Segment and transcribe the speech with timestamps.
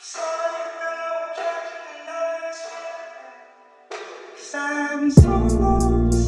[0.00, 0.16] Cause
[4.54, 6.19] I'm so lost